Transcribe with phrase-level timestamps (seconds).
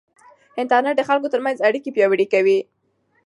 [0.61, 2.59] انټرنيټ د خلکو ترمنځ اړیکې پیاوړې کوي.